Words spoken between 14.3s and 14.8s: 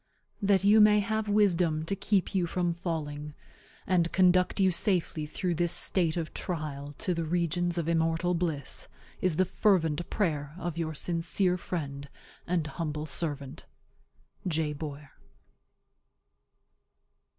J.